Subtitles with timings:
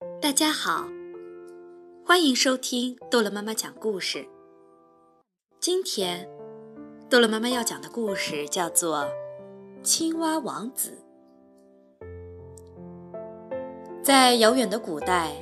[0.00, 0.88] 大家好，
[2.06, 4.26] 欢迎收听逗乐妈妈讲故事。
[5.60, 6.26] 今天，
[7.10, 9.00] 逗乐妈妈要讲的故事叫做
[9.82, 10.96] 《青蛙王子》。
[14.02, 15.34] 在遥远的古代，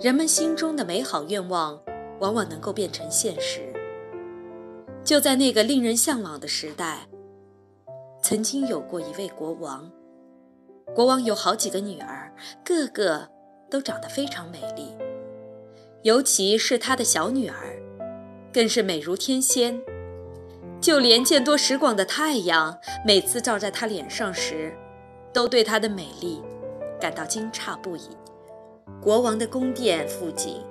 [0.00, 1.80] 人们心中的美好愿望
[2.18, 3.72] 往往能够变成现实。
[5.04, 7.06] 就在那个令人向往的时代，
[8.20, 9.88] 曾经有过一位国王。
[10.92, 12.34] 国王有好几个女儿，
[12.64, 13.28] 个个
[13.70, 14.96] 都长得非常美丽，
[16.02, 17.80] 尤其是他的小女儿，
[18.52, 19.80] 更是美如天仙。
[20.80, 24.76] 就连见多识广的太阳，每次照在她脸上时，
[25.32, 26.42] 都对她的美丽
[27.00, 28.10] 感到惊诧不已。
[29.00, 30.62] 国王的宫殿附近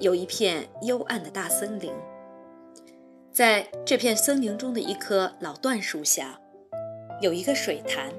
[0.00, 1.90] 有一片幽暗的大森林，
[3.32, 6.38] 在这片森林中的一棵老椴树下，
[7.20, 8.12] 有一个水潭。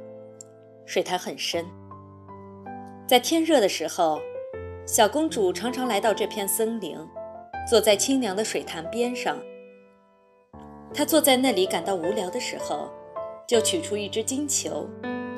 [0.86, 1.64] 水潭很深，
[3.08, 4.20] 在天热的时候，
[4.88, 6.98] 小公主常常来到这片森林，
[7.70, 9.38] 坐在清凉的水潭边上。
[10.92, 12.90] 她坐在那里感到无聊的时候，
[13.48, 14.90] 就取出一只金球，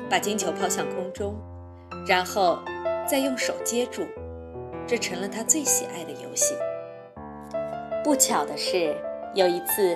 [0.08, 1.36] 把金球抛向空中，
[2.06, 2.58] 然后
[3.06, 4.06] 再用手接住，
[4.86, 6.54] 这成了她最喜爱的游戏。
[8.02, 8.96] 不巧的是，
[9.34, 9.94] 有一次。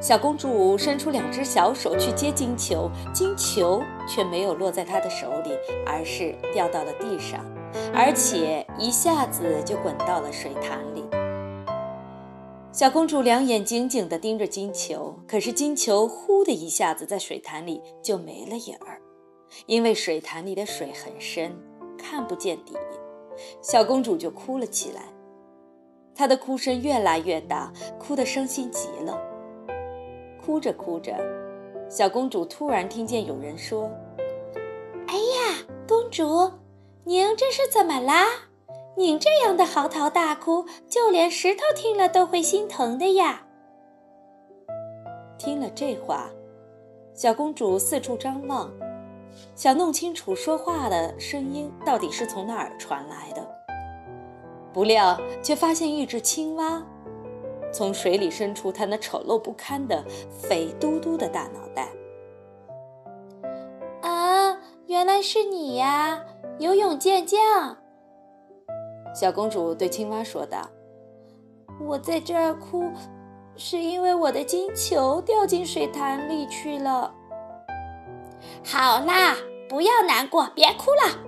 [0.00, 5.50] 小公主伸出两只小手去接金球，金球却没有落在她的手里，
[5.86, 7.44] 而是掉到了地上，
[7.92, 11.04] 而且一下子就滚到了水潭里。
[12.72, 19.02] 小公主两眼紧紧地盯着金球，可是金球呼的一下子在水潭里就没了影儿，
[19.66, 21.54] 因为水潭里的水很深，
[21.98, 22.72] 看不见底。
[23.60, 25.02] 小公主就哭了起来，
[26.14, 29.29] 她的哭声越来越大，哭得伤心极了。
[30.40, 31.14] 哭着哭着，
[31.88, 33.90] 小公主突然听见有人说
[35.06, 36.50] ：“哎呀，公主，
[37.04, 38.26] 您这是怎么啦？
[38.96, 43.42] 您这样的嚎啕大哭，就连石头听了都会心疼的呀！”
[45.38, 46.30] 听了这话，
[47.14, 48.70] 小公主四处张望，
[49.54, 53.46] 想弄清楚说话的声音到底是从哪儿传来的。
[54.72, 56.82] 不料，却发现一只青蛙。
[57.72, 61.88] 从水里伸出它那丑陋不堪的肥嘟嘟的大脑袋。
[64.02, 66.24] 啊，原来是你呀，
[66.58, 67.76] 游泳健将！
[69.14, 70.68] 小公主对青蛙说道
[71.84, 72.90] ：“我在这儿哭，
[73.56, 77.12] 是因为我的金球掉进水潭里去了。”
[78.64, 79.36] 好啦，
[79.68, 81.18] 不要难过，别哭了。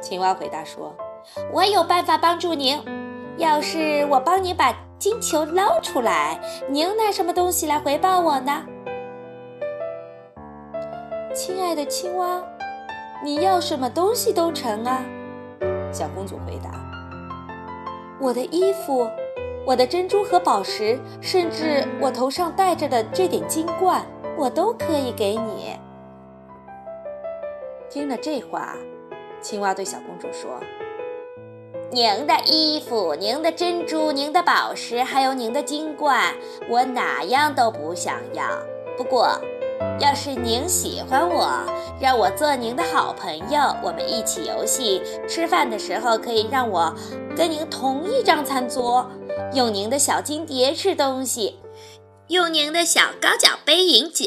[0.00, 0.94] 青蛙回答说
[1.52, 2.80] ：“我有办法帮助您。
[3.36, 8.66] 要是我帮你把……”金球捞出来，你又拿什么东西来回报我呢？
[11.32, 12.42] 亲爱的青蛙，
[13.22, 15.04] 你要什么东西都成啊！
[15.92, 16.72] 小公主回答
[18.20, 19.08] ：“我的衣服，
[19.64, 24.04] 我的珍珠和宝石，甚至我头上戴着的这点金冠，
[24.36, 25.76] 我都可以给你。”
[27.88, 28.74] 听了这话，
[29.40, 30.58] 青蛙对小公主说。
[31.90, 36.34] 您的衣服、您的珍珠、您的宝石，还有您的金冠，
[36.68, 38.44] 我哪样都不想要。
[38.98, 39.40] 不过，
[39.98, 41.50] 要是您喜欢我，
[41.98, 46.94] 让我做您的好朋友，我们一起游戏，吃饭的时候可以让我
[47.34, 49.10] 跟您同一张餐桌，
[49.54, 51.58] 用您的小金碟吃东西，
[52.26, 54.26] 用您的小高脚杯饮酒，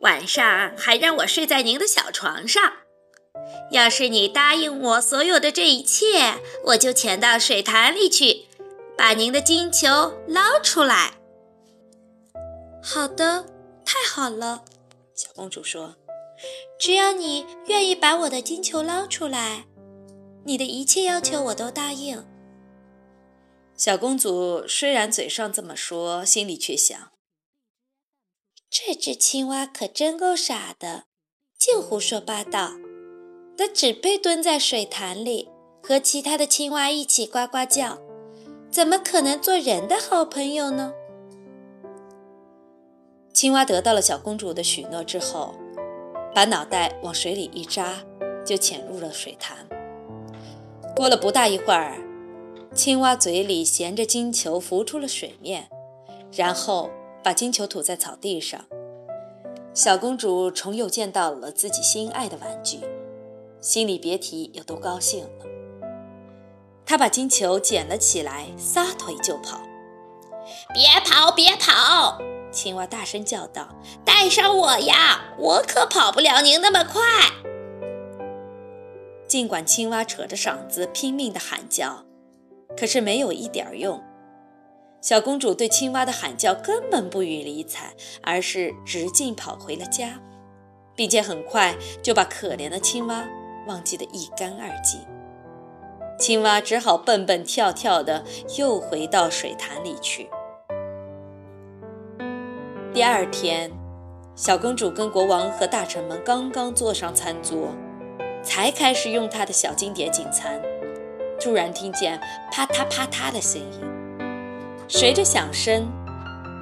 [0.00, 2.62] 晚上还让我睡在您的小床上。
[3.70, 8.46] 要是你答应我所有的这一切，我就潜到水潭里去，
[8.96, 9.88] 把您的金球
[10.28, 11.14] 捞出来。
[12.82, 13.46] 好的，
[13.84, 14.64] 太好了，
[15.14, 15.96] 小公主说
[16.78, 19.64] ：“只要你愿意把我的金球捞出来，
[20.44, 22.24] 你的一切要求我都答应。”
[23.76, 27.10] 小公主虽然嘴上这么说，心里却想：
[28.70, 31.06] 这只青蛙可真够傻的，
[31.58, 32.74] 净胡说八道。
[33.56, 35.48] 它只配蹲在水潭里，
[35.82, 37.98] 和其他的青蛙一起呱呱叫，
[38.70, 40.92] 怎么可能做人的好朋友呢？
[43.32, 45.54] 青蛙得到了小公主的许诺之后，
[46.34, 47.94] 把脑袋往水里一扎，
[48.44, 49.56] 就潜入了水潭。
[50.96, 51.98] 过了不大一会儿，
[52.74, 55.68] 青蛙嘴里衔着金球浮出了水面，
[56.32, 56.90] 然后
[57.22, 58.64] 把金球吐在草地上。
[59.72, 62.78] 小公主重又见到了自己心爱的玩具。
[63.64, 65.46] 心里别提有多高兴了。
[66.84, 69.58] 他把金球捡了起来，撒腿就跑。
[70.74, 72.18] 别跑，别跑！
[72.52, 73.74] 青蛙大声叫道
[74.04, 77.00] ：“带上我呀，我可跑不了您那么快。”
[79.26, 82.04] 尽管青蛙扯着嗓子拼命地喊叫，
[82.78, 84.04] 可是没有一点用。
[85.00, 90.20] 小公主对青蛙的喊叫根本不予理睬，而是直径跑回了家，
[90.94, 93.26] 并且很快就把可怜的青蛙
[93.66, 95.00] 忘记得一干二净。
[96.18, 98.24] 青蛙只好蹦蹦跳跳的
[98.56, 100.28] 又回到水潭里去。
[102.92, 103.72] 第二天，
[104.36, 107.68] 小公主跟国王和大臣们刚刚坐上餐桌，
[108.42, 110.62] 才开始用她的小金碟进餐，
[111.40, 112.20] 突然听见
[112.52, 113.80] 啪嗒啪嗒的声音。
[114.86, 115.88] 随着响声，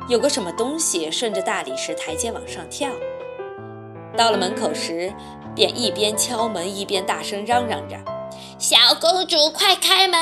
[0.09, 2.89] 有个什么东西顺着大理石台阶往上跳。
[4.17, 5.13] 到了门口时，
[5.55, 7.97] 便一边敲门一边大声嚷嚷着。
[8.59, 10.19] 小公主，快开门！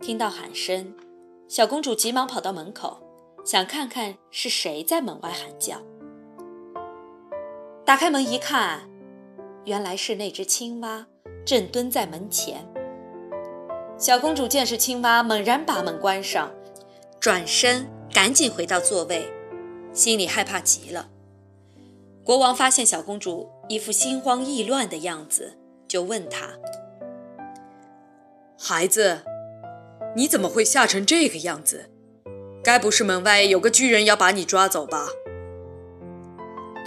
[0.00, 0.94] 听到喊声，
[1.48, 2.98] 小公主急忙跑到门口，
[3.44, 5.76] 想看看是谁在门外喊叫。
[7.84, 8.88] 打开门一看，
[9.64, 11.06] 原来是那只青蛙
[11.44, 12.66] 正蹲在门前。
[13.98, 16.50] 小公主见是青蛙，猛然把门关上，
[17.20, 19.30] 转身赶紧回到座位，
[19.92, 21.08] 心里害怕极了。
[22.24, 25.56] 国王发现小公主一副心慌意乱的样子。
[25.86, 26.50] 就问他
[28.58, 29.22] ：“孩子，
[30.16, 31.88] 你怎么会吓成这个样子？
[32.64, 35.06] 该不是门外有个巨人要把你抓走吧？”“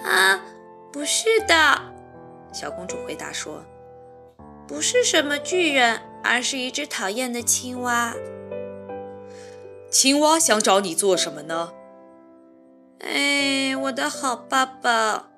[0.03, 0.44] 啊，
[0.91, 1.94] 不是的。”
[2.53, 3.63] 小公主回答说
[4.68, 8.13] ，“不是什么巨人，而是一只讨厌的青蛙。
[9.89, 11.71] ”“青蛙想找你做什么呢
[13.00, 15.29] ？”“哎，我的好爸爸，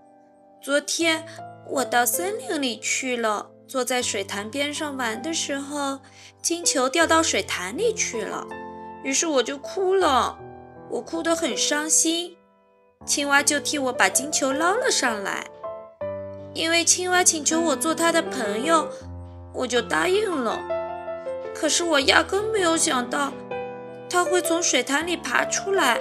[0.65, 1.23] 昨天
[1.69, 5.99] 我到森林里去了。”坐在水潭边上玩的时候，
[6.41, 8.47] 金球掉到水潭里去了，
[9.03, 10.39] 于是我就哭了，
[10.89, 12.35] 我哭得很伤心。
[13.05, 15.45] 青蛙就替我把金球捞了上来，
[16.55, 18.89] 因为青蛙请求我做他的朋友，
[19.53, 20.59] 我就答应了。
[21.53, 23.31] 可是我压根没有想到，
[24.09, 25.99] 它会从水潭里爬出来，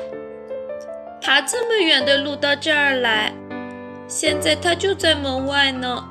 [1.20, 3.34] 爬这么远的路到这儿来，
[4.06, 6.10] 现在他就在门外呢。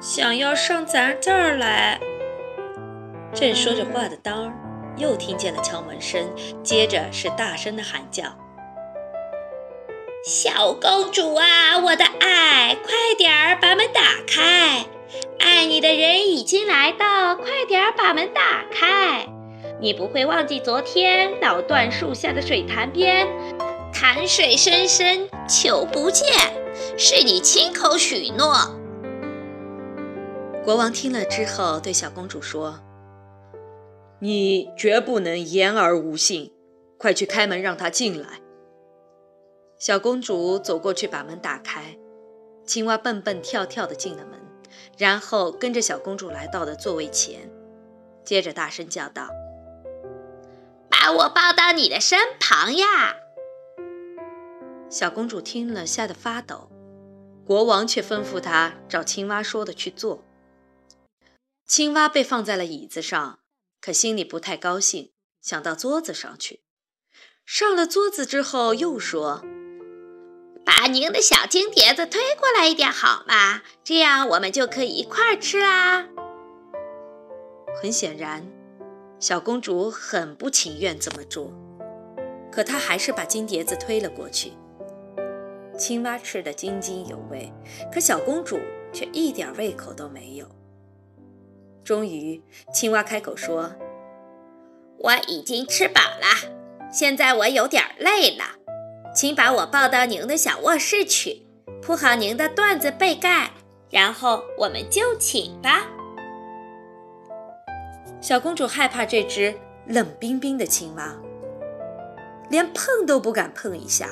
[0.00, 2.00] 想要上咱这儿来。
[3.34, 4.52] 正说着话的当儿，
[4.96, 6.26] 又听见了敲门声，
[6.62, 8.24] 接着是大声的喊叫
[10.24, 14.86] ：“小公主啊，我的爱，快点儿把门打开！
[15.38, 19.26] 爱你的人已经来到，快点儿把门打开！
[19.80, 23.28] 你不会忘记昨天老椴树下的水潭边，
[23.92, 26.26] 潭水深深，球不见，
[26.96, 28.76] 是你亲口许诺。”
[30.64, 32.80] 国王听了之后，对小公主说
[34.20, 36.52] ：“你绝不能言而无信，
[36.98, 38.40] 快去开门，让他进来。”
[39.78, 41.96] 小公主走过去，把门打开。
[42.66, 44.38] 青蛙蹦蹦跳跳地进了门，
[44.98, 47.50] 然后跟着小公主来到了座位前，
[48.22, 49.30] 接着大声叫道
[50.90, 53.16] ：“把我抱到你的身旁呀！”
[54.90, 56.68] 小公主听了，吓得发抖。
[57.46, 60.24] 国王却吩咐她照青蛙说的去做。
[61.64, 63.38] 青蛙被放在了椅子上，
[63.80, 66.64] 可心里不太高兴，想到桌子上去。
[67.46, 69.44] 上了桌子之后，又说
[70.66, 73.62] ：“把您的小金碟子推过来一点好吗？
[73.84, 76.08] 这样我们就可以一块儿吃啦。”
[77.80, 78.44] 很显然，
[79.20, 81.52] 小公主很不情愿这么做，
[82.50, 84.52] 可她还是把金碟子推了过去。
[85.80, 87.50] 青蛙吃得津津有味，
[87.90, 88.60] 可小公主
[88.92, 90.46] 却一点胃口都没有。
[91.82, 93.72] 终于，青蛙开口说
[95.00, 96.52] ：“我已经吃饱了，
[96.92, 98.44] 现在我有点累了，
[99.14, 101.46] 请把我抱到您的小卧室去，
[101.80, 103.50] 铺好您的缎子被盖，
[103.88, 105.88] 然后我们就寝吧。”
[108.20, 109.54] 小公主害怕这只
[109.86, 111.16] 冷冰冰的青蛙，
[112.50, 114.10] 连碰都不敢碰一下。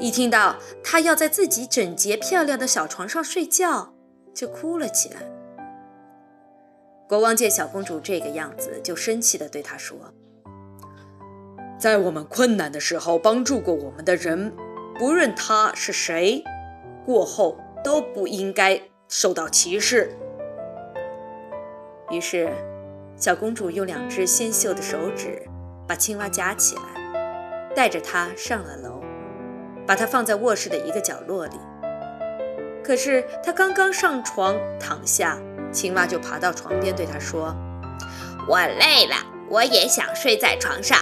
[0.00, 3.92] 一听到它要在自己整洁漂亮的小床上睡觉，
[4.34, 5.22] 就哭了起来。
[7.08, 9.96] 国王见小公主这个样子，就生气地对她说
[11.80, 14.52] ：“在我们困难的时候帮助过我们的人，
[14.98, 16.44] 不论他是谁，
[17.04, 20.14] 过后都不应该受到歧视。”
[22.10, 22.52] 于是，
[23.16, 25.42] 小公主用两只纤秀的手指
[25.86, 28.97] 把青蛙夹起来，带着它上了楼，
[29.88, 31.58] 把它放在卧室的一个角落里。
[32.84, 35.38] 可是，他刚刚上床躺下。
[35.70, 37.54] 青蛙就爬到床边，对他说
[38.48, 39.16] ：“我累了，
[39.50, 40.98] 我也想睡在床上，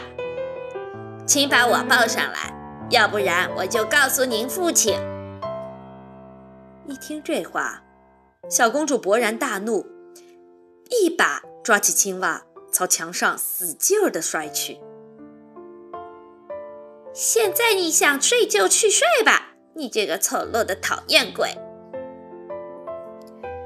[1.24, 2.52] 请把我抱上来，
[2.90, 4.98] 要不然我就告诉您父亲。”
[6.84, 7.84] 一听这话，
[8.50, 9.86] 小公主勃然大怒，
[10.90, 14.80] 一把抓起青蛙，朝墙上使劲儿地摔去。
[17.18, 21.48] 现在你想睡就去睡吧，你这个丑陋的讨厌鬼！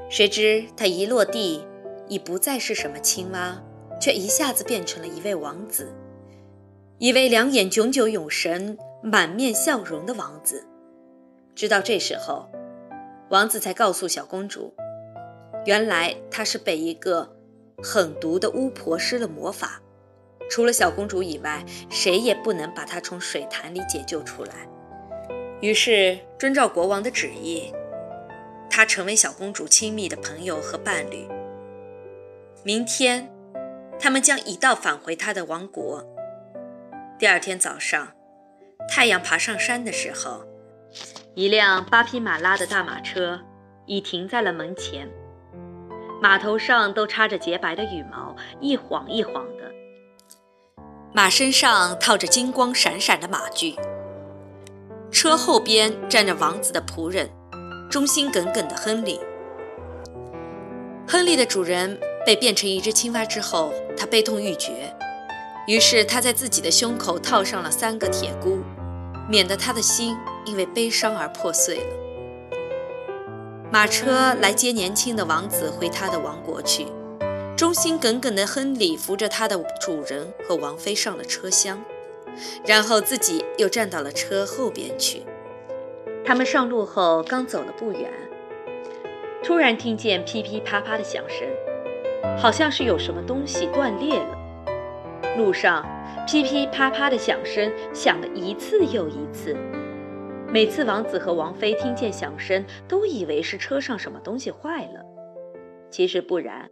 [0.09, 1.67] 谁知他一落地，
[2.07, 3.61] 已不再是什么青蛙，
[3.99, 5.93] 却一下子变成了一位王子，
[6.97, 10.65] 一位两眼炯炯有神、满面笑容的王子。
[11.53, 12.49] 直到这时候，
[13.31, 14.73] 王子才告诉小公主，
[15.65, 17.35] 原来他是被一个
[17.83, 19.81] 狠毒的巫婆施了魔法，
[20.51, 24.67] 除了小公主以外，谁也不能把她从水潭里解救出来。
[25.61, 27.73] 于是，遵照国王的旨意。
[28.69, 31.27] 他成为小公主亲密的朋友和伴侣。
[32.63, 33.29] 明天，
[33.97, 36.05] 他们将一道返回他的王国。
[37.17, 38.09] 第二天早上，
[38.89, 40.45] 太阳爬上山的时候，
[41.33, 43.39] 一辆八匹马拉的大马车
[43.85, 45.09] 已停在了门前，
[46.21, 49.60] 马头上都插着洁白的羽毛，一晃一晃的。
[51.13, 53.75] 马身上套着金光闪闪的马具，
[55.11, 57.29] 车后边站着王子的仆人。
[57.89, 59.19] 忠心耿耿的亨利。
[61.05, 64.95] 亨利的主人被变成一只青蛙之后，他悲痛欲绝，
[65.67, 68.59] 于是他在自己的胸口套上了三个铁箍，
[69.27, 70.15] 免得他的心
[70.45, 72.49] 因为悲伤而破碎了。
[73.69, 76.87] 马车来接年轻的王子回他的王国去。
[77.61, 81.79] 忠心耿耿的亨利扶着他的主人和王妃上了车厢，
[82.65, 85.21] 然后自己又站到了车后边去。
[86.25, 88.11] 他们上路后，刚走了不远，
[89.43, 91.47] 突然听见噼噼啪啪的响声，
[92.35, 94.35] 好像是有什么东西断裂了。
[95.37, 95.85] 路上
[96.25, 99.55] 噼噼啪啪的响声响了一次又一次，
[100.51, 105.05] 每次王子和王妃听见响声，都以为是车上什么东西坏了。
[105.91, 106.67] 其实不然，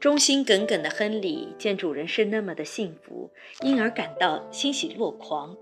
[0.00, 3.30] 忠心耿耿的亨利见主人是那么的幸福，
[3.60, 5.54] 因而感到欣喜若狂。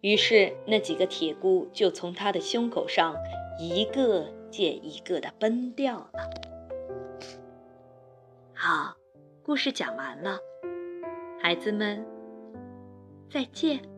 [0.00, 3.14] 于是，那几个铁箍就从他的胸口上
[3.60, 6.30] 一个接一个的崩掉了。
[8.52, 8.96] 好，
[9.44, 10.40] 故事讲完了，
[11.40, 12.04] 孩子们，
[13.30, 13.93] 再见。